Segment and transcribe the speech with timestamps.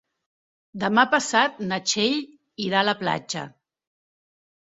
[0.83, 2.17] Demà passat na Txell
[2.69, 3.43] irà a la platja.